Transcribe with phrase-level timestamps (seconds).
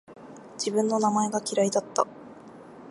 [0.57, 2.07] 自分の名前が嫌いだった